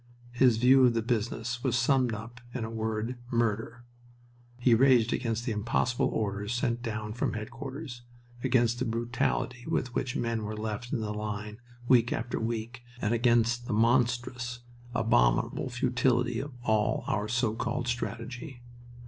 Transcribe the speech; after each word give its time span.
His 0.31 0.57
view 0.57 0.83
of 0.83 0.95
the 0.95 1.03
business 1.03 1.63
was 1.63 1.77
summed 1.77 2.11
up 2.11 2.41
in 2.55 2.63
the 2.63 2.71
word 2.71 3.19
"murder." 3.29 3.83
He 4.57 4.73
raged 4.73 5.13
against 5.13 5.45
the 5.45 5.51
impossible 5.51 6.07
orders 6.07 6.55
sent 6.55 6.81
down 6.81 7.13
from 7.13 7.33
headquarters, 7.33 8.01
against 8.43 8.79
the 8.79 8.85
brutality 8.85 9.63
with 9.67 9.93
which 9.93 10.15
men 10.15 10.43
were 10.43 10.57
left 10.57 10.91
in 10.91 11.01
the 11.01 11.13
line 11.13 11.59
week 11.87 12.11
after 12.11 12.39
week, 12.39 12.81
and 12.99 13.13
against 13.13 13.67
the 13.67 13.73
monstrous, 13.73 14.61
abominable 14.95 15.69
futility 15.69 16.39
of 16.39 16.53
all 16.63 17.03
our 17.05 17.27
so 17.27 17.53
called 17.53 17.87
strategy. 17.87 18.63